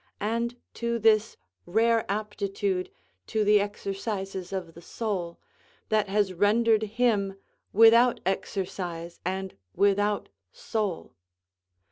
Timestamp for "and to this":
0.19-1.37